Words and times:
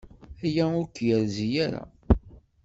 Aya 0.45 0.65
ur 0.79 0.87
k-yerzi 0.87 1.47
ara. 1.65 1.83